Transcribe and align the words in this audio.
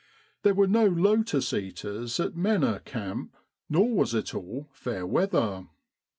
There 0.41 0.55
were 0.55 0.65
no 0.65 0.87
lotus 0.87 1.53
eaters 1.53 2.19
at 2.19 2.35
Mena 2.35 2.79
Camp, 2.83 3.37
nor 3.69 3.87
was 3.93 4.15
it 4.15 4.33
all 4.33 4.67
fair 4.71 5.05
weather. 5.05 5.67